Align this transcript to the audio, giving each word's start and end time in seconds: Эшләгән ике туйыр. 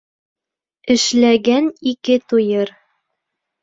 Эшләгән 0.95 1.71
ике 1.95 2.19
туйыр. 2.29 2.77